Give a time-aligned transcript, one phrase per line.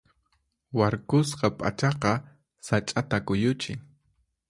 [0.79, 2.13] Warkusqa p'achaqa
[2.71, 3.79] sach'ata kuyuchin.